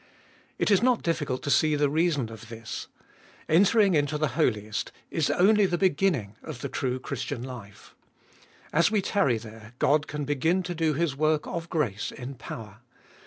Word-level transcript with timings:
It 0.57 0.71
is 0.71 0.81
not 0.81 1.03
difficult 1.03 1.43
to 1.43 1.51
see 1.51 1.75
the 1.75 1.87
reason 1.87 2.29
of 2.31 2.49
this. 2.49 2.87
Entering 3.47 3.93
into 3.93 4.17
the 4.17 4.29
Holiest 4.29 4.91
is 5.11 5.29
only 5.29 5.67
the 5.67 5.77
beginning 5.77 6.35
of 6.41 6.61
the 6.61 6.69
true 6.69 6.97
Christian 6.99 7.43
life. 7.43 7.93
As 8.73 8.89
we 8.89 9.03
tarry 9.03 9.37
there 9.37 9.73
God 9.77 10.07
can 10.07 10.25
begin 10.25 10.63
to 10.63 10.73
do 10.73 10.93
His 10.95 11.15
work 11.15 11.45
of 11.45 11.69
grace 11.69 12.11
in 12.11 12.33
power. 12.33 12.79